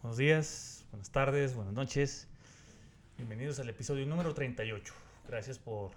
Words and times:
Buenos 0.00 0.16
días, 0.16 0.86
buenas 0.92 1.10
tardes, 1.10 1.56
buenas 1.56 1.74
noches. 1.74 2.28
Bienvenidos 3.16 3.58
al 3.58 3.68
episodio 3.68 4.06
número 4.06 4.32
38. 4.32 4.94
Gracias 5.26 5.58
por 5.58 5.90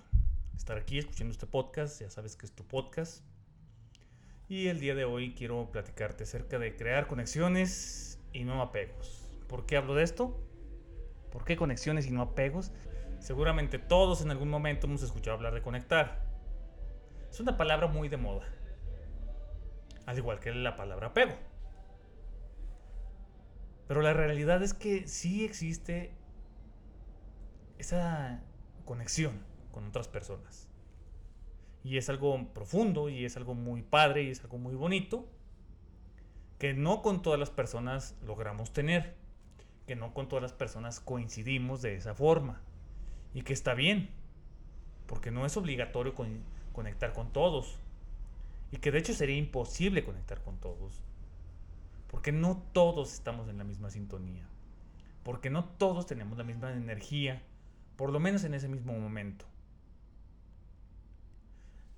estar 0.58 0.76
aquí 0.76 0.98
escuchando 0.98 1.32
este 1.32 1.46
podcast. 1.46 2.02
Ya 2.02 2.10
sabes 2.10 2.36
que 2.36 2.48
es 2.48 2.52
tu 2.52 2.64
podcast. 2.64 3.24
Y 4.50 4.70
el 4.70 4.80
día 4.80 4.96
de 4.96 5.06
hoy 5.06 5.36
quiero 5.36 5.70
platicarte 5.72 6.24
acerca 6.24 6.58
de 6.58 6.76
crear 6.76 7.06
conexiones 7.06 8.20
y 8.34 8.44
no 8.44 8.64
apegos. 8.64 9.30
¿Por 9.48 9.68
qué 9.68 9.78
hablo 9.78 9.94
de 9.94 10.02
esto? 10.02 10.36
¿Por 11.32 11.46
qué 11.46 11.56
conexiones 11.56 12.08
y 12.08 12.10
no 12.10 12.24
apegos? 12.24 12.72
Seguramente 13.20 13.78
todos 13.78 14.24
en 14.24 14.32
algún 14.32 14.50
momento 14.50 14.88
hemos 14.88 15.04
escuchado 15.04 15.38
hablar 15.38 15.54
de 15.54 15.62
conectar. 15.62 16.26
Es 17.30 17.40
una 17.40 17.56
palabra 17.56 17.86
muy 17.86 18.10
de 18.10 18.18
moda. 18.18 18.48
Al 20.08 20.18
igual 20.18 20.40
que 20.40 20.52
la 20.52 20.76
palabra 20.76 21.10
apego. 21.10 21.51
Pero 23.92 24.02
la 24.02 24.14
realidad 24.14 24.64
es 24.64 24.74
que 24.74 25.06
sí 25.06 25.44
existe 25.44 26.14
esa 27.78 28.42
conexión 28.86 29.44
con 29.74 29.86
otras 29.86 30.08
personas. 30.08 30.70
Y 31.84 31.98
es 31.98 32.10
algo 32.10 32.54
profundo 32.54 33.10
y 33.10 33.26
es 33.26 33.36
algo 33.36 33.54
muy 33.54 33.82
padre 33.82 34.24
y 34.24 34.30
es 34.30 34.42
algo 34.46 34.60
muy 34.60 34.76
bonito 34.76 35.28
que 36.58 36.74
no 36.74 37.02
con 37.02 37.22
todas 37.22 37.38
las 37.38 37.50
personas 37.50 38.16
logramos 38.26 38.72
tener, 38.72 39.14
que 39.88 39.98
no 39.98 40.14
con 40.14 40.30
todas 40.30 40.42
las 40.42 40.54
personas 40.54 41.02
coincidimos 41.02 41.82
de 41.82 41.96
esa 41.96 42.16
forma. 42.16 42.62
Y 43.34 43.42
que 43.42 43.52
está 43.52 43.74
bien, 43.74 44.10
porque 45.06 45.32
no 45.32 45.46
es 45.46 45.58
obligatorio 45.58 46.16
conectar 46.72 47.12
con 47.12 47.34
todos. 47.34 47.78
Y 48.72 48.78
que 48.78 48.90
de 48.90 49.00
hecho 49.00 49.14
sería 49.14 49.36
imposible 49.36 50.06
conectar 50.06 50.42
con 50.42 50.62
todos 50.62 51.04
porque 52.12 52.34
no 52.34 52.58
todos 52.74 53.14
estamos 53.14 53.48
en 53.48 53.58
la 53.58 53.64
misma 53.64 53.90
sintonía. 53.90 54.46
Porque 55.24 55.50
no 55.50 55.64
todos 55.64 56.06
tenemos 56.06 56.38
la 56.38 56.44
misma 56.44 56.74
energía, 56.74 57.42
por 57.96 58.12
lo 58.12 58.20
menos 58.20 58.44
en 58.44 58.54
ese 58.54 58.68
mismo 58.68 58.92
momento. 58.94 59.46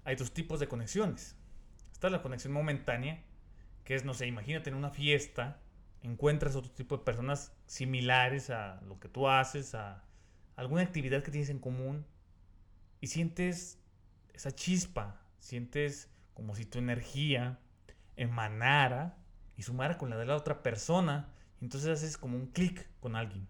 Hay 0.05 0.15
dos 0.15 0.31
tipos 0.31 0.59
de 0.59 0.67
conexiones. 0.67 1.35
Está 1.91 2.11
la 2.11 2.21
conexión 2.21 2.53
momentánea, 2.53 3.23
que 3.83 3.95
es, 3.95 4.05
no 4.05 4.13
sé, 4.13 4.27
imagínate 4.27 4.69
en 4.69 4.75
una 4.75 4.91
fiesta, 4.91 5.59
encuentras 6.03 6.55
otro 6.55 6.71
tipo 6.71 6.97
de 6.97 7.03
personas 7.03 7.51
similares 7.65 8.51
a 8.51 8.81
lo 8.81 8.99
que 8.99 9.09
tú 9.09 9.27
haces, 9.27 9.73
a 9.73 10.03
alguna 10.55 10.83
actividad 10.83 11.23
que 11.23 11.31
tienes 11.31 11.49
en 11.49 11.59
común, 11.59 12.05
y 13.01 13.07
sientes 13.07 13.79
esa 14.33 14.51
chispa, 14.51 15.21
sientes 15.39 16.11
como 16.35 16.55
si 16.55 16.65
tu 16.65 16.77
energía 16.77 17.59
emanara 18.15 19.17
y 19.57 19.63
sumar 19.63 19.97
con 19.97 20.09
la 20.09 20.17
de 20.17 20.25
la 20.25 20.35
otra 20.35 20.63
persona. 20.63 21.29
entonces 21.61 21.89
haces 21.89 22.17
como 22.17 22.37
un 22.37 22.47
clic 22.47 22.87
con 22.99 23.15
alguien. 23.15 23.47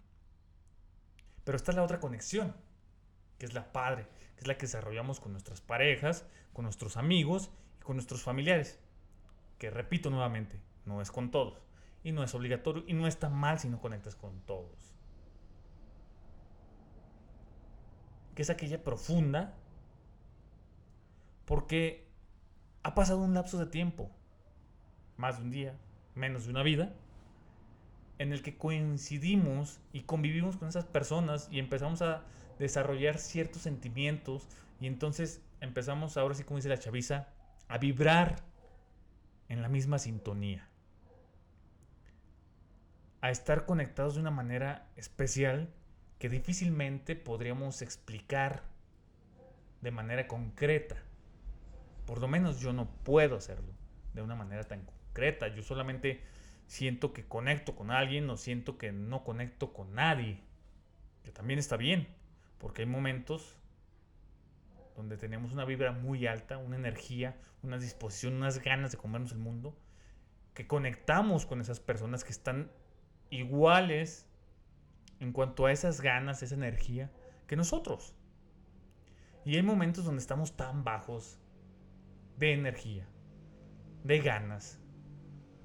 Pero 1.44 1.56
está 1.56 1.72
la 1.72 1.84
otra 1.84 2.00
conexión, 2.00 2.56
que 3.38 3.46
es 3.46 3.54
la 3.54 3.72
padre, 3.72 4.08
que 4.36 4.42
es 4.42 4.48
la 4.48 4.56
que 4.56 4.66
desarrollamos 4.66 5.20
con 5.20 5.32
nuestras 5.32 5.62
parejas, 5.62 6.26
con 6.54 6.64
nuestros 6.64 6.98
amigos 6.98 7.52
y 7.80 7.84
con 7.84 7.96
nuestros 7.96 8.22
familiares. 8.22 8.80
Que 9.58 9.70
repito 9.70 10.10
nuevamente, 10.10 10.62
no 10.86 11.02
es 11.02 11.12
con 11.12 11.32
todos. 11.32 11.62
Y 12.04 12.12
no 12.12 12.24
es 12.24 12.36
obligatorio 12.36 12.84
y 12.88 12.94
no 12.94 13.08
está 13.08 13.30
mal 13.30 13.60
si 13.60 13.70
no 13.70 13.80
conectas 13.80 14.16
con 14.16 14.42
todos. 14.42 14.94
Que 18.36 18.42
es 18.42 18.50
aquella 18.50 18.84
profunda 18.84 19.56
porque 21.46 22.08
ha 22.84 22.96
pasado 22.96 23.20
un 23.20 23.34
lapso 23.34 23.58
de 23.58 23.66
tiempo, 23.66 24.10
más 25.18 25.38
de 25.38 25.44
un 25.44 25.52
día, 25.52 25.78
menos 26.16 26.46
de 26.46 26.52
una 26.52 26.64
vida, 26.64 26.94
en 28.20 28.32
el 28.32 28.42
que 28.42 28.58
coincidimos 28.58 29.80
y 29.92 30.02
convivimos 30.02 30.58
con 30.58 30.68
esas 30.68 30.86
personas 30.86 31.48
y 31.52 31.60
empezamos 31.60 32.02
a 32.02 32.24
desarrollar 32.60 33.18
ciertos 33.18 33.64
sentimientos 33.64 34.48
y 34.80 34.88
entonces 34.88 35.42
empezamos 35.62 36.18
ahora 36.18 36.36
sí 36.36 36.44
como 36.44 36.58
dice 36.58 36.70
la 36.70 36.78
chaviza 36.78 37.28
a 37.68 37.78
vibrar 37.78 38.44
en 39.50 39.62
la 39.62 39.70
misma 39.70 40.00
sintonía. 40.00 40.68
A 43.22 43.32
estar 43.32 43.66
conectados 43.66 44.16
de 44.16 44.22
una 44.22 44.32
manera 44.32 44.90
especial 44.96 45.70
que 46.20 46.30
difícilmente 46.30 47.16
podríamos 47.16 47.82
explicar 47.82 48.64
de 49.82 49.92
manera 49.92 50.28
concreta. 50.28 50.98
Por 52.06 52.20
lo 52.20 52.28
menos 52.28 52.60
yo 52.60 52.74
no 52.74 52.88
puedo 53.04 53.36
hacerlo 53.36 53.74
de 54.14 54.22
una 54.22 54.36
manera 54.36 54.64
tan 54.64 54.86
yo 55.56 55.64
solamente 55.64 56.22
siento 56.68 57.14
que 57.14 57.26
conecto 57.26 57.76
con 57.76 57.92
alguien 57.92 58.30
o 58.30 58.38
siento 58.38 58.78
que 58.78 58.92
no 58.92 59.24
conecto 59.24 59.74
con 59.74 59.94
nadie. 59.94 60.40
Que 61.24 61.32
también 61.32 61.60
está 61.60 61.78
bien, 61.78 62.08
porque 62.58 62.82
hay 62.82 62.88
momentos 62.88 63.58
donde 64.96 65.18
tenemos 65.18 65.54
una 65.54 65.66
vibra 65.66 65.92
muy 65.92 66.28
alta, 66.28 66.58
una 66.58 66.76
energía, 66.76 67.36
una 67.62 67.78
disposición, 67.78 68.36
unas 68.36 68.60
ganas 68.60 68.92
de 68.92 68.98
comernos 68.98 69.32
el 69.32 69.40
mundo, 69.40 69.76
que 70.54 70.68
conectamos 70.68 71.46
con 71.46 71.62
esas 71.62 71.80
personas 71.80 72.24
que 72.24 72.32
están 72.32 72.72
iguales 73.30 74.28
en 75.20 75.32
cuanto 75.32 75.66
a 75.66 75.72
esas 75.72 76.02
ganas, 76.02 76.44
esa 76.44 76.56
energía, 76.56 77.12
que 77.48 77.56
nosotros. 77.56 78.16
Y 79.46 79.56
hay 79.56 79.64
momentos 79.64 80.06
donde 80.06 80.22
estamos 80.22 80.56
tan 80.56 80.84
bajos 80.84 81.40
de 82.38 82.54
energía, 82.54 83.08
de 84.04 84.20
ganas, 84.20 84.83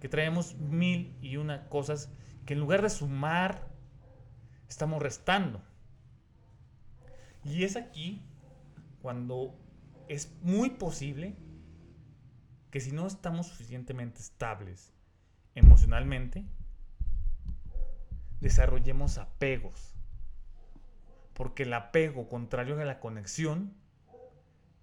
que 0.00 0.08
traemos 0.08 0.56
mil 0.56 1.16
y 1.20 1.36
una 1.36 1.68
cosas 1.68 2.10
que 2.46 2.54
en 2.54 2.60
lugar 2.60 2.82
de 2.82 2.90
sumar, 2.90 3.68
estamos 4.68 5.02
restando. 5.02 5.62
Y 7.44 7.64
es 7.64 7.76
aquí 7.76 8.22
cuando 9.02 9.54
es 10.08 10.32
muy 10.42 10.70
posible 10.70 11.36
que 12.70 12.80
si 12.80 12.92
no 12.92 13.06
estamos 13.06 13.46
suficientemente 13.46 14.20
estables 14.20 14.92
emocionalmente, 15.54 16.44
desarrollemos 18.40 19.18
apegos. 19.18 19.94
Porque 21.34 21.64
el 21.64 21.72
apego, 21.72 22.28
contrario 22.28 22.80
a 22.80 22.84
la 22.84 23.00
conexión, 23.00 23.74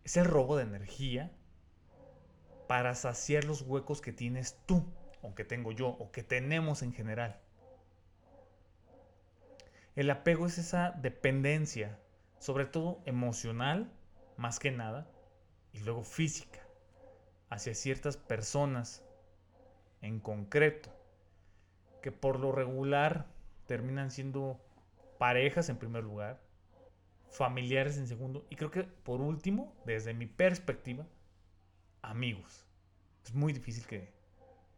es 0.04 0.18
el 0.18 0.26
robo 0.26 0.56
de 0.56 0.64
energía 0.64 1.32
para 2.68 2.96
saciar 2.96 3.44
los 3.44 3.62
huecos 3.62 4.02
que 4.02 4.14
tienes 4.14 4.58
tú 4.66 4.86
o 5.26 5.36
que 5.36 5.44
tengo 5.44 5.72
yo, 5.72 5.88
o 5.88 6.12
que 6.12 6.24
tenemos 6.24 6.82
en 6.82 6.94
general. 6.94 7.40
El 9.96 10.10
apego 10.10 10.46
es 10.46 10.58
esa 10.58 10.92
dependencia, 10.92 11.98
sobre 12.40 12.66
todo 12.66 13.02
emocional, 13.06 13.92
más 14.38 14.60
que 14.60 14.72
nada, 14.72 15.08
y 15.74 15.80
luego 15.80 16.04
física, 16.04 16.60
hacia 17.50 17.74
ciertas 17.74 18.18
personas 18.18 19.04
en 20.02 20.20
concreto, 20.20 20.90
que 22.02 22.12
por 22.12 22.40
lo 22.40 22.52
regular 22.52 23.26
terminan 23.66 24.12
siendo 24.12 24.60
parejas 25.18 25.70
en 25.70 25.78
primer 25.78 26.04
lugar, 26.04 26.40
familiares 27.30 27.98
en 27.98 28.08
segundo, 28.08 28.46
y 28.50 28.58
creo 28.58 28.72
que 28.72 28.84
por 28.84 29.22
último, 29.22 29.74
desde 29.86 30.14
mi 30.14 30.28
perspectiva, 30.28 31.08
amigos. 32.02 32.66
Es 33.24 33.34
muy 33.34 33.54
difícil 33.54 33.88
que, 33.88 34.14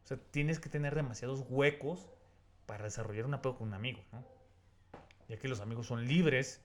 o 0.07 0.09
sea, 0.09 0.17
tienes 0.31 0.61
que 0.61 0.69
tener 0.69 0.95
demasiados 0.95 1.43
huecos 1.49 2.07
para 2.65 2.85
desarrollar 2.85 3.25
un 3.25 3.33
apego 3.33 3.57
con 3.57 3.67
un 3.67 3.73
amigo, 3.73 3.99
¿no? 4.13 4.23
Ya 5.27 5.37
que 5.37 5.49
los 5.49 5.59
amigos 5.59 5.87
son 5.87 6.07
libres 6.07 6.61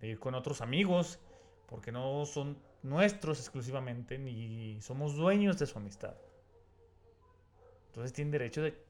de 0.00 0.08
ir 0.08 0.18
con 0.18 0.34
otros 0.34 0.60
amigos, 0.62 1.20
porque 1.68 1.92
no 1.92 2.26
son 2.26 2.58
nuestros 2.82 3.38
exclusivamente, 3.38 4.18
ni 4.18 4.80
somos 4.80 5.14
dueños 5.14 5.60
de 5.60 5.66
su 5.66 5.78
amistad. 5.78 6.16
Entonces 7.86 8.12
tienen 8.12 8.32
derecho 8.32 8.62
de 8.62 8.84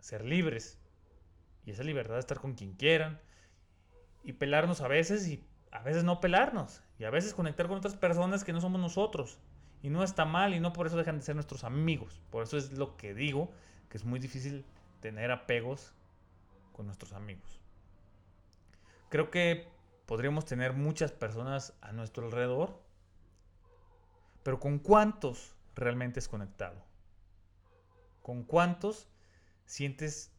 ser 0.00 0.22
libres. 0.22 0.78
Y 1.64 1.70
esa 1.70 1.84
libertad 1.84 2.16
de 2.16 2.20
estar 2.20 2.38
con 2.38 2.52
quien 2.52 2.74
quieran. 2.74 3.18
Y 4.24 4.34
pelarnos 4.34 4.82
a 4.82 4.88
veces 4.88 5.26
y 5.26 5.42
a 5.70 5.82
veces 5.82 6.04
no 6.04 6.20
pelarnos. 6.20 6.82
Y 6.98 7.04
a 7.04 7.10
veces 7.10 7.32
conectar 7.32 7.66
con 7.66 7.78
otras 7.78 7.96
personas 7.96 8.44
que 8.44 8.52
no 8.52 8.60
somos 8.60 8.78
nosotros. 8.78 9.38
Y 9.82 9.90
no 9.90 10.02
está 10.02 10.24
mal 10.24 10.54
y 10.54 10.60
no 10.60 10.72
por 10.72 10.86
eso 10.86 10.96
dejan 10.96 11.18
de 11.18 11.22
ser 11.22 11.34
nuestros 11.34 11.64
amigos. 11.64 12.20
Por 12.30 12.42
eso 12.42 12.56
es 12.56 12.72
lo 12.72 12.96
que 12.96 13.14
digo, 13.14 13.52
que 13.88 13.96
es 13.96 14.04
muy 14.04 14.18
difícil 14.18 14.64
tener 15.00 15.30
apegos 15.30 15.94
con 16.72 16.86
nuestros 16.86 17.12
amigos. 17.12 17.60
Creo 19.08 19.30
que 19.30 19.68
podríamos 20.06 20.44
tener 20.44 20.72
muchas 20.72 21.12
personas 21.12 21.74
a 21.80 21.92
nuestro 21.92 22.26
alrededor, 22.26 22.82
pero 24.42 24.58
¿con 24.58 24.78
cuántos 24.78 25.54
realmente 25.74 26.18
es 26.18 26.28
conectado? 26.28 26.84
¿Con 28.22 28.42
cuántos 28.42 29.08
sientes 29.66 30.32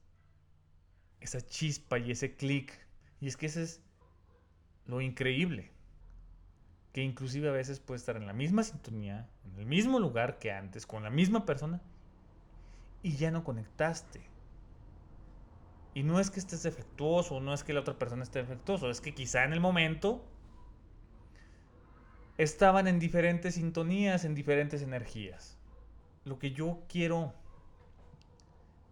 esa 1.21 1.41
chispa 1.41 1.99
y 1.99 2.11
ese 2.11 2.35
clic? 2.35 2.73
Y 3.19 3.27
es 3.27 3.37
que 3.37 3.45
ese 3.45 3.63
es 3.63 3.81
lo 4.85 5.01
increíble 5.01 5.76
que 6.97 7.03
inclusive 7.03 7.47
a 7.47 7.51
veces 7.51 7.79
puede 7.79 7.99
estar 7.99 8.17
en 8.17 8.25
la 8.25 8.33
misma 8.33 8.63
sintonía, 8.63 9.29
en 9.45 9.59
el 9.59 9.67
mismo 9.67 9.99
lugar 9.99 10.39
que 10.39 10.51
antes, 10.51 10.87
con 10.87 11.03
la 11.03 11.11
misma 11.11 11.45
persona, 11.45 11.79
y 13.03 13.17
ya 13.17 13.29
no 13.29 13.43
conectaste. 13.43 14.19
Y 15.93 16.01
no 16.01 16.19
es 16.19 16.31
que 16.31 16.39
estés 16.39 16.63
defectuoso, 16.63 17.39
no 17.39 17.53
es 17.53 17.63
que 17.63 17.73
la 17.73 17.81
otra 17.81 17.99
persona 17.99 18.23
esté 18.23 18.39
defectuoso, 18.39 18.89
es 18.89 18.99
que 18.99 19.13
quizá 19.13 19.43
en 19.43 19.53
el 19.53 19.59
momento 19.59 20.25
estaban 22.39 22.87
en 22.87 22.97
diferentes 22.97 23.53
sintonías, 23.53 24.25
en 24.25 24.33
diferentes 24.33 24.81
energías. 24.81 25.55
Lo 26.25 26.39
que 26.39 26.49
yo 26.49 26.79
quiero 26.89 27.35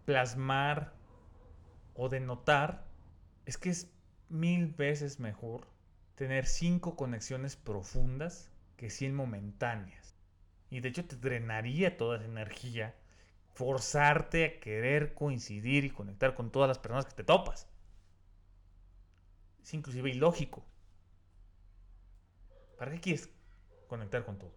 plasmar 0.04 0.92
o 1.96 2.08
denotar 2.08 2.84
es 3.46 3.58
que 3.58 3.70
es 3.70 3.90
mil 4.28 4.68
veces 4.68 5.18
mejor 5.18 5.66
tener 6.16 6.46
cinco 6.46 6.96
conexiones 6.96 7.56
profundas 7.56 8.50
que 8.76 8.90
100 8.90 9.14
momentáneas. 9.14 10.14
Y 10.70 10.80
de 10.80 10.88
hecho 10.88 11.04
te 11.04 11.16
drenaría 11.16 11.96
toda 11.96 12.16
esa 12.16 12.26
energía 12.26 12.96
forzarte 13.54 14.44
a 14.44 14.60
querer 14.60 15.14
coincidir 15.14 15.84
y 15.84 15.90
conectar 15.90 16.34
con 16.34 16.50
todas 16.50 16.68
las 16.68 16.78
personas 16.78 17.06
que 17.06 17.14
te 17.14 17.24
topas. 17.24 17.68
Es 19.62 19.72
inclusive 19.72 20.10
ilógico. 20.10 20.64
¿Para 22.78 22.92
qué 22.92 23.00
quieres 23.00 23.30
conectar 23.86 24.24
con 24.24 24.38
todos? 24.38 24.52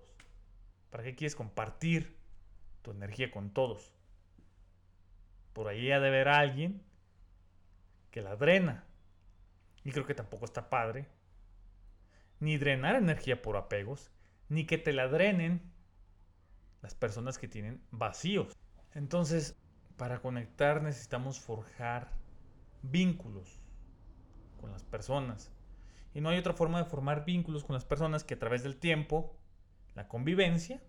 ¿Para 0.90 1.04
qué 1.04 1.16
quieres 1.16 1.36
compartir 1.36 2.18
tu 2.82 2.92
energía 2.92 3.32
con 3.32 3.52
todos? 3.52 3.94
Por 5.54 5.68
ahí 5.68 5.92
ha 5.92 6.00
de 6.00 6.08
haber 6.08 6.28
alguien 6.28 6.82
que 8.12 8.22
la 8.22 8.36
drena. 8.36 8.86
Y 9.84 9.92
creo 9.92 10.06
que 10.06 10.16
tampoco 10.16 10.46
está 10.46 10.70
padre. 10.70 11.08
Ni 12.39 12.57
drenar 12.57 12.95
energía 12.95 13.41
por 13.41 13.57
apegos, 13.57 14.12
ni 14.47 14.65
que 14.65 14.77
te 14.77 14.94
la 14.94 15.07
drenen 15.07 15.62
las 16.81 16.95
personas 16.95 17.38
que 17.38 17.47
tienen 17.47 17.81
vacíos. 17.91 18.57
Entonces, 18.94 19.57
para 19.97 20.21
conectar 20.21 20.81
necesitamos 20.81 21.39
forjar 21.39 22.12
vínculos 22.81 23.59
con 24.59 24.71
las 24.71 24.83
personas. 24.83 25.51
Y 26.13 26.21
no 26.21 26.30
hay 26.30 26.38
otra 26.38 26.53
forma 26.53 26.80
de 26.80 26.89
formar 26.89 27.25
vínculos 27.25 27.63
con 27.63 27.74
las 27.74 27.86
personas 27.86 28.24
que 28.24 28.33
a 28.33 28.39
través 28.39 28.63
del 28.63 28.77
tiempo, 28.77 29.38
la 29.95 30.07
convivencia 30.07 30.81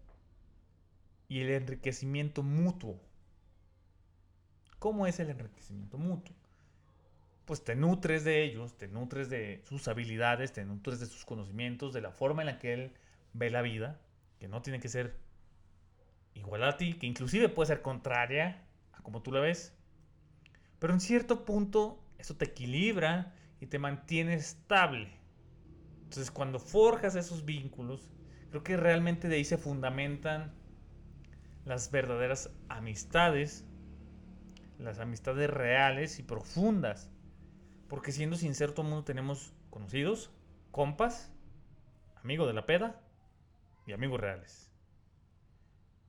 y 1.29 1.41
el 1.41 1.51
enriquecimiento 1.51 2.43
mutuo. 2.43 3.01
¿Cómo 4.79 5.07
es 5.07 5.21
el 5.21 5.31
enriquecimiento 5.31 5.99
mutuo? 5.99 6.35
Pues 7.51 7.65
te 7.65 7.75
nutres 7.75 8.23
de 8.23 8.45
ellos, 8.45 8.79
te 8.79 8.87
nutres 8.87 9.29
de 9.29 9.61
sus 9.65 9.89
habilidades, 9.89 10.53
te 10.53 10.65
nutres 10.65 11.01
de 11.01 11.07
sus 11.07 11.25
conocimientos, 11.25 11.93
de 11.93 12.01
la 12.01 12.13
forma 12.13 12.43
en 12.43 12.47
la 12.47 12.59
que 12.61 12.73
él 12.73 12.93
ve 13.33 13.51
la 13.51 13.61
vida, 13.61 13.99
que 14.39 14.47
no 14.47 14.63
tiene 14.63 14.79
que 14.79 14.89
ser 14.89 15.17
igual 16.33 16.63
a 16.63 16.77
ti, 16.77 16.95
que 16.95 17.09
inclusive 17.09 17.49
puede 17.49 17.67
ser 17.67 17.83
contraria 17.83 18.63
a 18.93 19.03
como 19.03 19.23
tú 19.23 19.33
la 19.33 19.41
ves. 19.41 19.77
Pero 20.79 20.93
en 20.93 21.01
cierto 21.01 21.45
punto 21.45 22.01
eso 22.19 22.37
te 22.37 22.45
equilibra 22.45 23.35
y 23.61 23.67
te 23.67 23.81
mantiene 23.81 24.35
estable. 24.35 25.11
Entonces 26.05 26.31
cuando 26.31 26.61
forjas 26.61 27.17
esos 27.17 27.45
vínculos, 27.45 28.13
creo 28.51 28.63
que 28.63 28.77
realmente 28.77 29.27
de 29.27 29.35
ahí 29.35 29.45
se 29.45 29.59
fundamentan 29.59 30.55
las 31.65 31.91
verdaderas 31.91 32.51
amistades, 32.69 33.65
las 34.79 35.01
amistades 35.01 35.51
reales 35.51 36.21
y 36.21 36.23
profundas. 36.23 37.11
Porque 37.91 38.13
siendo 38.13 38.37
sincero, 38.37 38.73
todo 38.73 38.83
el 38.87 38.91
mundo 38.91 39.05
tenemos 39.05 39.53
conocidos, 39.69 40.31
compas, 40.71 41.33
amigos 42.23 42.47
de 42.47 42.55
la 42.55 42.65
peda 42.65 43.03
y 43.85 43.91
amigos 43.91 44.21
reales. 44.21 44.71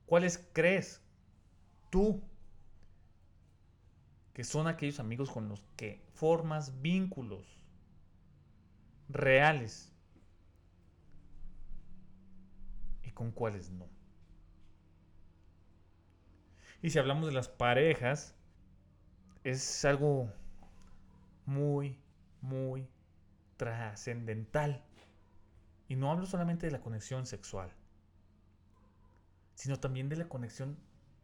¿Cuáles 0.05 0.47
crees 0.53 1.01
tú 1.89 2.21
que 4.33 4.43
son 4.43 4.67
aquellos 4.67 4.99
amigos 4.99 5.31
con 5.31 5.49
los 5.49 5.65
que 5.75 6.05
formas 6.13 6.83
vínculos 6.83 7.65
reales 9.09 9.91
y 13.01 13.09
con 13.09 13.31
cuáles 13.31 13.71
no? 13.71 13.89
Y 16.83 16.91
si 16.91 16.99
hablamos 16.99 17.25
de 17.25 17.33
las 17.33 17.49
parejas, 17.49 18.35
es 19.43 19.83
algo 19.83 20.31
muy, 21.51 21.99
muy 22.41 22.87
trascendental. 23.57 24.83
Y 25.87 25.95
no 25.95 26.09
hablo 26.09 26.25
solamente 26.25 26.65
de 26.65 26.71
la 26.71 26.81
conexión 26.81 27.25
sexual 27.25 27.71
sino 29.61 29.79
también 29.79 30.09
de 30.09 30.15
la 30.15 30.27
conexión 30.27 30.75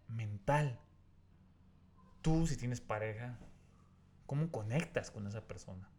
mental. 0.08 0.80
Tú, 2.22 2.46
si 2.46 2.56
tienes 2.56 2.82
pareja, 2.82 3.36
¿cómo 4.28 4.52
conectas 4.52 5.10
con 5.10 5.26
esa 5.26 5.48
persona? 5.48 5.90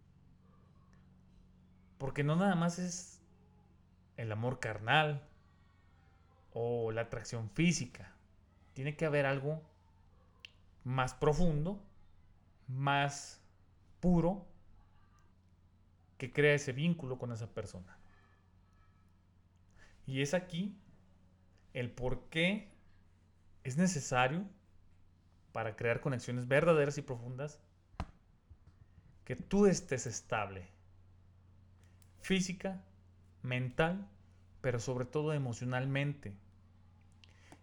Porque 1.98 2.22
no 2.22 2.36
nada 2.36 2.54
más 2.54 2.78
es 2.78 3.20
el 4.16 4.30
amor 4.30 4.60
carnal 4.60 5.26
o 6.52 6.92
la 6.92 7.00
atracción 7.00 7.50
física. 7.50 8.14
Tiene 8.74 8.96
que 8.96 9.04
haber 9.04 9.26
algo 9.26 9.60
más 10.84 11.14
profundo, 11.14 11.82
más 12.68 13.42
puro, 14.00 14.46
que 16.16 16.32
crea 16.32 16.54
ese 16.54 16.72
vínculo 16.72 17.18
con 17.18 17.32
esa 17.32 17.52
persona. 17.52 17.98
Y 20.06 20.22
es 20.22 20.34
aquí 20.34 20.76
el 21.74 21.90
por 21.90 22.28
qué 22.28 22.72
es 23.62 23.76
necesario 23.76 24.44
para 25.52 25.76
crear 25.76 26.00
conexiones 26.00 26.48
verdaderas 26.48 26.98
y 26.98 27.02
profundas 27.02 27.60
que 29.24 29.36
tú 29.36 29.66
estés 29.66 30.06
estable, 30.06 30.66
física, 32.20 32.82
mental, 33.42 34.08
pero 34.60 34.80
sobre 34.80 35.04
todo 35.04 35.34
emocionalmente. 35.34 36.34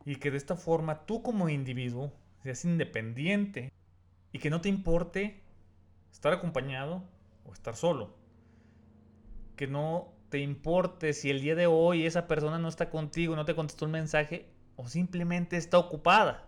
Y 0.06 0.18
que 0.18 0.30
de 0.30 0.38
esta 0.38 0.56
forma 0.56 1.06
tú 1.06 1.24
como 1.24 1.50
individuo 1.50 2.14
seas 2.44 2.66
independiente 2.66 3.72
y 4.32 4.40
que 4.40 4.52
no 4.52 4.62
te 4.62 4.70
importe 4.70 5.42
estar 6.16 6.32
acompañado 6.32 7.04
o 7.44 7.52
estar 7.52 7.76
solo. 7.76 8.16
Que 9.58 9.68
no 9.68 10.14
te 10.30 10.40
importe 10.40 11.12
si 11.14 11.30
el 11.30 11.42
día 11.42 11.56
de 11.56 11.68
hoy 11.68 12.06
esa 12.06 12.26
persona 12.26 12.58
no 12.58 12.70
está 12.70 12.90
contigo, 12.90 13.36
no 13.36 13.44
te 13.44 13.54
contestó 13.54 13.86
un 13.86 13.92
mensaje 13.92 14.48
o 14.78 14.88
simplemente 14.88 15.58
está 15.58 15.78
ocupada. 15.78 16.48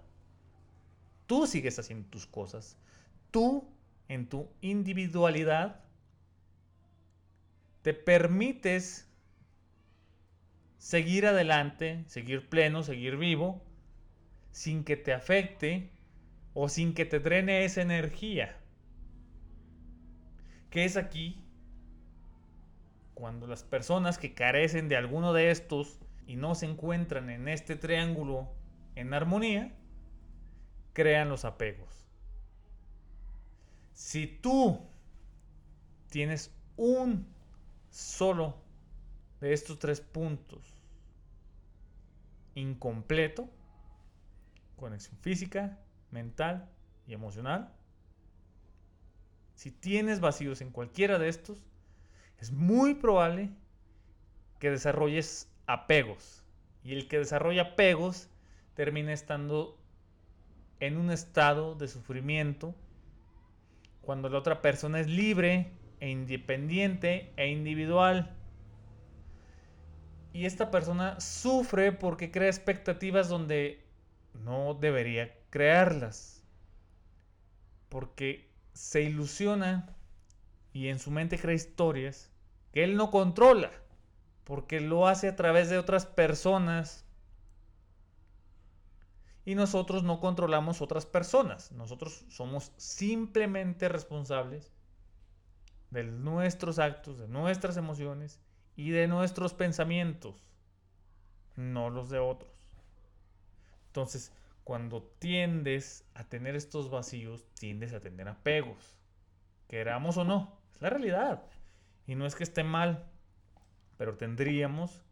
Tú 1.26 1.46
sigues 1.48 1.78
haciendo 1.78 2.08
tus 2.10 2.26
cosas. 2.26 2.78
Tú, 3.30 3.68
en 4.08 4.30
tu 4.30 4.50
individualidad, 4.62 5.82
te 7.82 7.94
permites 7.94 9.06
seguir 10.78 11.26
adelante, 11.26 12.06
seguir 12.08 12.48
pleno, 12.48 12.84
seguir 12.84 13.18
vivo, 13.18 13.62
sin 14.52 14.86
que 14.86 14.96
te 14.96 15.14
afecte 15.14 15.92
o 16.54 16.70
sin 16.70 16.94
que 16.94 17.04
te 17.04 17.20
drene 17.20 17.66
esa 17.66 17.82
energía. 17.82 18.58
Que 20.70 20.86
es 20.86 20.98
aquí 20.98 21.44
cuando 23.14 23.48
las 23.48 23.64
personas 23.64 24.18
que 24.18 24.34
carecen 24.34 24.90
de 24.90 24.96
alguno 24.96 25.34
de 25.34 25.50
estos 25.50 26.00
y 26.28 26.36
no 26.36 26.54
se 26.56 26.68
encuentran 26.68 27.30
en 27.30 27.48
este 27.48 27.76
triángulo 27.76 28.48
en 28.96 29.14
armonía, 29.14 29.74
crean 30.94 31.30
los 31.30 31.46
apegos. 31.46 32.06
Si 33.94 34.28
tú 34.28 34.80
tienes 36.10 36.54
un 36.76 37.28
solo 37.90 38.56
de 39.42 39.54
estos 39.54 39.80
tres 39.80 40.02
puntos 40.02 40.78
incompleto, 42.56 43.50
conexión 44.76 45.18
física, 45.20 45.80
mental 46.12 46.70
y 47.06 47.14
emocional, 47.14 47.74
si 49.58 49.72
tienes 49.72 50.20
vacíos 50.20 50.62
en 50.62 50.70
cualquiera 50.70 51.18
de 51.18 51.30
estos, 51.30 51.66
es 52.38 52.52
muy 52.52 52.94
probable 52.94 53.50
que 54.60 54.70
desarrolles 54.70 55.52
apegos. 55.66 56.44
Y 56.84 56.94
el 56.94 57.08
que 57.08 57.18
desarrolla 57.18 57.74
apegos 57.74 58.30
termina 58.76 59.14
estando 59.14 59.76
en 60.80 60.98
un 60.98 61.10
estado 61.10 61.74
de 61.74 61.88
sufrimiento 61.88 62.76
cuando 64.02 64.30
la 64.30 64.38
otra 64.38 64.62
persona 64.62 65.00
es 65.00 65.08
libre 65.08 65.72
e 66.02 66.12
independiente 66.12 67.34
e 67.36 67.48
individual. 67.48 68.38
Y 70.34 70.46
esta 70.46 70.70
persona 70.70 71.20
sufre 71.20 71.92
porque 71.94 72.30
crea 72.30 72.48
expectativas 72.48 73.28
donde 73.28 73.84
no 74.36 74.76
debería 74.76 75.36
crearlas. 75.50 76.44
Porque 77.90 78.47
se 78.78 79.02
ilusiona 79.02 79.96
y 80.74 80.88
en 80.88 81.00
su 81.00 81.12
mente 81.12 81.40
crea 81.40 81.56
historias 81.56 82.32
que 82.72 82.84
él 82.84 82.96
no 82.96 83.12
controla, 83.12 83.72
porque 84.44 84.80
lo 84.80 85.08
hace 85.08 85.28
a 85.30 85.36
través 85.36 85.70
de 85.70 85.78
otras 85.78 86.06
personas 86.06 87.08
Y 89.48 89.56
nosotros 89.56 90.04
no 90.04 90.20
controlamos 90.20 90.82
otras 90.82 91.06
personas. 91.06 91.72
Nosotros 91.72 92.26
somos 92.28 92.74
simplemente 92.76 93.88
responsables 93.88 94.74
de 95.90 96.04
nuestros 96.04 96.80
actos, 96.80 97.18
de 97.18 97.30
nuestras 97.30 97.78
emociones 97.78 98.42
y 98.76 98.90
de 98.90 99.08
nuestros 99.08 99.54
pensamientos, 99.54 100.44
no 101.56 101.90
los 101.90 102.10
de 102.10 102.20
otros. 102.20 102.52
Entonces, 103.88 104.34
cuando 104.68 105.02
tiendes 105.02 106.04
a 106.14 106.26
tener 106.26 106.58
estos 106.58 106.90
vacíos, 106.92 107.48
tiendes 107.54 107.94
a 107.94 108.02
tener 108.02 108.28
apegos, 108.28 109.00
queramos 109.70 110.18
o 110.18 110.26
no, 110.26 110.60
es 110.74 110.82
la 110.82 110.90
realidad. 110.90 111.42
Y 112.06 112.16
no 112.16 112.26
es 112.26 112.36
que 112.36 112.44
esté 112.44 112.66
mal, 112.66 113.10
pero 113.98 114.18
tendríamos 114.18 115.06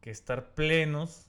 que 0.00 0.10
estar 0.10 0.54
plenos 0.54 1.28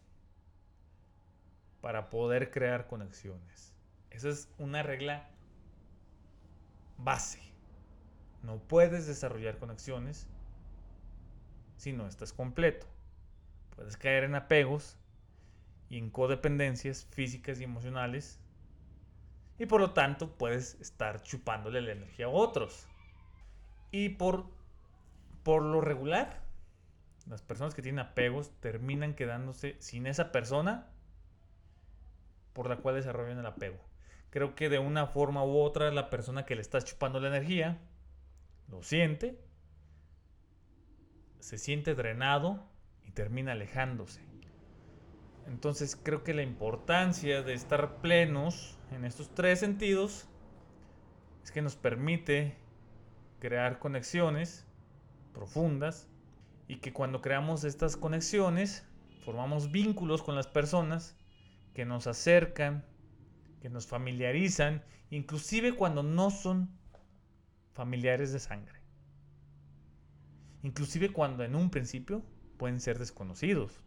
para 1.81 2.09
poder 2.09 2.51
crear 2.51 2.87
conexiones. 2.87 3.73
Esa 4.09 4.29
es 4.29 4.49
una 4.57 4.81
regla 4.81 5.29
base. 6.97 7.41
No 8.43 8.59
puedes 8.59 9.07
desarrollar 9.07 9.57
conexiones 9.57 10.25
si 11.75 11.91
no 11.91 12.07
estás 12.07 12.31
completo. 12.31 12.87
Puedes 13.75 13.97
caer 13.97 14.23
en 14.23 14.35
apegos 14.35 14.97
y 15.89 15.97
en 15.97 16.09
codependencias 16.09 17.05
físicas 17.11 17.59
y 17.59 17.63
emocionales 17.63 18.39
y 19.57 19.65
por 19.65 19.81
lo 19.81 19.91
tanto 19.91 20.37
puedes 20.37 20.79
estar 20.81 21.23
chupándole 21.23 21.81
la 21.81 21.93
energía 21.93 22.27
a 22.27 22.29
otros. 22.29 22.87
Y 23.91 24.09
por, 24.09 24.45
por 25.43 25.63
lo 25.63 25.81
regular, 25.81 26.41
las 27.25 27.41
personas 27.41 27.73
que 27.73 27.81
tienen 27.81 27.99
apegos 27.99 28.51
terminan 28.59 29.15
quedándose 29.15 29.75
sin 29.79 30.05
esa 30.05 30.31
persona 30.31 30.87
por 32.53 32.69
la 32.69 32.77
cual 32.77 32.95
desarrollan 32.95 33.39
el 33.39 33.45
apego. 33.45 33.77
Creo 34.29 34.55
que 34.55 34.69
de 34.69 34.79
una 34.79 35.07
forma 35.07 35.43
u 35.43 35.57
otra 35.59 35.91
la 35.91 36.09
persona 36.09 36.45
que 36.45 36.55
le 36.55 36.61
está 36.61 36.81
chupando 36.81 37.19
la 37.19 37.29
energía 37.29 37.79
lo 38.67 38.83
siente, 38.83 39.39
se 41.39 41.57
siente 41.57 41.95
drenado 41.95 42.67
y 43.05 43.11
termina 43.11 43.53
alejándose. 43.53 44.21
Entonces 45.47 45.95
creo 45.95 46.23
que 46.23 46.33
la 46.33 46.43
importancia 46.43 47.41
de 47.41 47.53
estar 47.53 47.97
plenos 48.01 48.77
en 48.91 49.05
estos 49.05 49.33
tres 49.33 49.59
sentidos 49.59 50.27
es 51.43 51.51
que 51.51 51.61
nos 51.61 51.75
permite 51.75 52.57
crear 53.39 53.79
conexiones 53.79 54.65
profundas 55.33 56.09
y 56.67 56.77
que 56.77 56.91
cuando 56.91 57.21
creamos 57.21 57.63
estas 57.63 57.95
conexiones 57.95 58.85
formamos 59.23 59.71
vínculos 59.71 60.21
con 60.21 60.35
las 60.35 60.47
personas 60.47 61.15
que 61.73 61.85
nos 61.85 62.07
acercan, 62.07 62.85
que 63.61 63.69
nos 63.69 63.87
familiarizan, 63.87 64.83
inclusive 65.09 65.75
cuando 65.75 66.03
no 66.03 66.29
son 66.29 66.69
familiares 67.73 68.33
de 68.33 68.39
sangre. 68.39 68.81
Inclusive 70.63 71.13
cuando 71.13 71.43
en 71.43 71.55
un 71.55 71.69
principio 71.69 72.23
pueden 72.57 72.81
ser 72.81 72.99
desconocidos. 72.99 73.81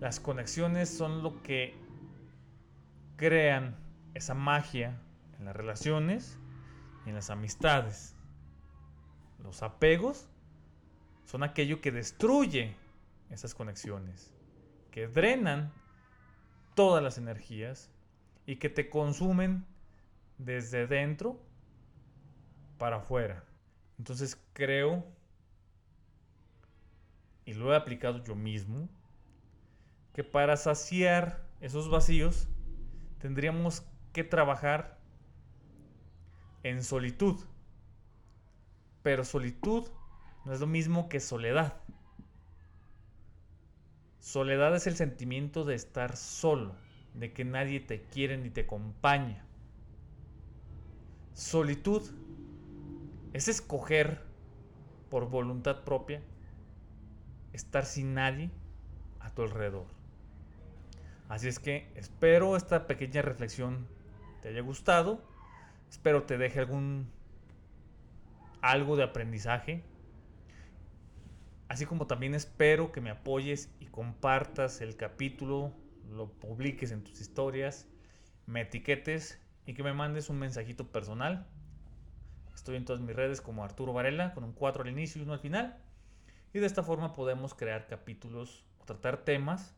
Las 0.00 0.20
conexiones 0.20 0.88
son 0.88 1.22
lo 1.22 1.42
que 1.42 1.74
crean 3.16 3.76
esa 4.14 4.34
magia 4.34 5.00
en 5.38 5.44
las 5.44 5.56
relaciones 5.56 6.38
y 7.06 7.10
en 7.10 7.14
las 7.14 7.30
amistades. 7.30 8.14
Los 9.42 9.62
apegos 9.62 10.28
son 11.24 11.42
aquello 11.42 11.80
que 11.80 11.92
destruye 11.92 12.76
esas 13.30 13.54
conexiones, 13.54 14.32
que 14.90 15.06
drenan 15.06 15.72
todas 16.74 17.02
las 17.02 17.18
energías 17.18 17.90
y 18.46 18.56
que 18.56 18.68
te 18.68 18.90
consumen 18.90 19.64
desde 20.38 20.86
dentro 20.86 21.38
para 22.78 22.96
afuera. 22.96 23.44
Entonces 23.98 24.40
creo, 24.52 25.04
y 27.44 27.54
lo 27.54 27.72
he 27.72 27.76
aplicado 27.76 28.22
yo 28.24 28.34
mismo, 28.34 28.88
que 30.14 30.24
para 30.24 30.56
saciar 30.56 31.44
esos 31.60 31.90
vacíos 31.90 32.48
tendríamos 33.18 33.84
que 34.12 34.24
trabajar 34.24 34.98
en 36.62 36.82
solitud. 36.82 37.36
Pero 39.02 39.24
solitud 39.24 39.88
no 40.44 40.52
es 40.52 40.60
lo 40.60 40.66
mismo 40.66 41.08
que 41.08 41.20
soledad. 41.20 41.76
Soledad 44.20 44.74
es 44.74 44.86
el 44.86 44.96
sentimiento 44.96 45.64
de 45.64 45.74
estar 45.74 46.16
solo, 46.16 46.74
de 47.12 47.32
que 47.32 47.44
nadie 47.44 47.80
te 47.80 48.02
quiere 48.02 48.38
ni 48.38 48.50
te 48.50 48.62
acompaña. 48.62 49.44
Solitud 51.34 52.02
es 53.32 53.48
escoger 53.48 54.22
por 55.10 55.28
voluntad 55.28 55.82
propia 55.82 56.22
estar 57.52 57.84
sin 57.84 58.14
nadie 58.14 58.50
a 59.20 59.30
tu 59.30 59.42
alrededor. 59.42 60.03
Así 61.28 61.48
es 61.48 61.58
que 61.58 61.90
espero 61.94 62.56
esta 62.56 62.86
pequeña 62.86 63.22
reflexión 63.22 63.86
te 64.42 64.48
haya 64.48 64.60
gustado. 64.60 65.22
Espero 65.88 66.24
te 66.24 66.36
deje 66.36 66.60
algún 66.60 67.10
algo 68.60 68.96
de 68.96 69.04
aprendizaje. 69.04 69.82
Así 71.68 71.86
como 71.86 72.06
también 72.06 72.34
espero 72.34 72.92
que 72.92 73.00
me 73.00 73.10
apoyes 73.10 73.74
y 73.80 73.86
compartas 73.86 74.80
el 74.80 74.96
capítulo, 74.96 75.72
lo 76.10 76.30
publiques 76.30 76.92
en 76.92 77.02
tus 77.02 77.20
historias, 77.20 77.88
me 78.46 78.60
etiquetes 78.60 79.40
y 79.66 79.74
que 79.74 79.82
me 79.82 79.94
mandes 79.94 80.28
un 80.28 80.38
mensajito 80.38 80.92
personal. 80.92 81.46
Estoy 82.54 82.76
en 82.76 82.84
todas 82.84 83.00
mis 83.00 83.16
redes 83.16 83.40
como 83.40 83.64
Arturo 83.64 83.92
Varela, 83.92 84.34
con 84.34 84.44
un 84.44 84.52
4 84.52 84.82
al 84.82 84.90
inicio 84.90 85.20
y 85.20 85.24
uno 85.24 85.32
al 85.32 85.40
final. 85.40 85.78
Y 86.52 86.58
de 86.58 86.66
esta 86.66 86.82
forma 86.82 87.14
podemos 87.14 87.54
crear 87.54 87.86
capítulos 87.86 88.64
o 88.78 88.84
tratar 88.84 89.24
temas 89.24 89.74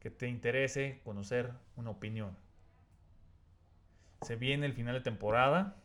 que 0.00 0.10
te 0.10 0.28
interese 0.28 1.00
conocer 1.04 1.52
una 1.76 1.90
opinión. 1.90 2.36
Se 4.22 4.36
viene 4.36 4.66
el 4.66 4.72
final 4.72 4.94
de 4.94 5.00
temporada. 5.00 5.76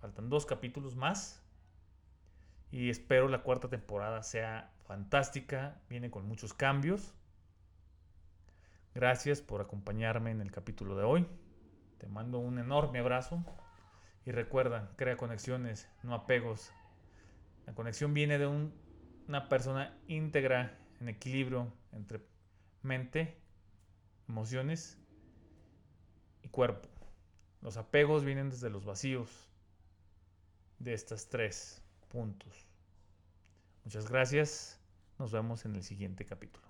Faltan 0.00 0.28
dos 0.28 0.46
capítulos 0.46 0.96
más. 0.96 1.42
Y 2.70 2.90
espero 2.90 3.28
la 3.28 3.42
cuarta 3.42 3.68
temporada 3.68 4.22
sea 4.22 4.72
fantástica. 4.86 5.80
Viene 5.88 6.10
con 6.10 6.26
muchos 6.26 6.54
cambios. 6.54 7.14
Gracias 8.94 9.40
por 9.40 9.60
acompañarme 9.60 10.30
en 10.30 10.40
el 10.40 10.50
capítulo 10.50 10.96
de 10.96 11.04
hoy. 11.04 11.26
Te 11.98 12.06
mando 12.08 12.38
un 12.38 12.58
enorme 12.58 12.98
abrazo 12.98 13.44
y 14.24 14.32
recuerda, 14.32 14.90
crea 14.96 15.16
conexiones, 15.16 15.88
no 16.02 16.14
apegos. 16.14 16.72
La 17.66 17.74
conexión 17.74 18.14
viene 18.14 18.38
de 18.38 18.46
una 18.46 19.48
persona 19.48 19.96
íntegra, 20.08 20.76
en 21.00 21.08
equilibrio 21.08 21.72
entre 21.92 22.20
mente, 22.82 23.36
emociones 24.28 24.98
y 26.42 26.48
cuerpo. 26.48 26.88
Los 27.60 27.76
apegos 27.76 28.24
vienen 28.24 28.50
desde 28.50 28.70
los 28.70 28.84
vacíos 28.84 29.48
de 30.78 30.94
estos 30.94 31.28
tres 31.28 31.82
puntos. 32.08 32.66
Muchas 33.84 34.08
gracias. 34.08 34.80
Nos 35.18 35.32
vemos 35.32 35.64
en 35.64 35.74
el 35.76 35.82
siguiente 35.82 36.24
capítulo. 36.24 36.69